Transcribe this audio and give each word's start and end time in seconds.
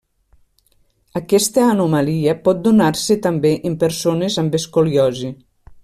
Aquesta 1.19 1.65
anomalia 1.73 2.35
pot 2.47 2.65
donar-se 2.69 3.19
també 3.27 3.53
en 3.71 3.77
persones 3.85 4.41
amb 4.45 4.63
escoliosi. 4.63 5.33